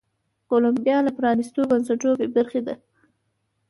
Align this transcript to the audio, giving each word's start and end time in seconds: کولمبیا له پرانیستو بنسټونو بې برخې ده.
کولمبیا 0.49 0.97
له 1.05 1.11
پرانیستو 1.17 1.61
بنسټونو 1.71 2.13
بې 2.19 2.27
برخې 2.35 2.61
ده. 2.67 2.75